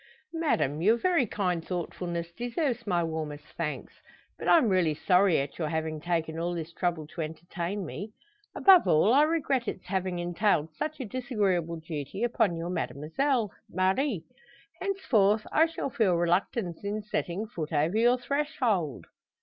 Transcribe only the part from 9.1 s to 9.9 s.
I regret its